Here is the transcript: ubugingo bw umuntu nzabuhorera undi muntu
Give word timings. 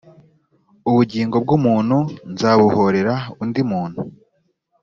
ubugingo 0.89 1.35
bw 1.43 1.49
umuntu 1.57 1.97
nzabuhorera 2.31 3.15
undi 3.43 3.61
muntu 3.71 4.01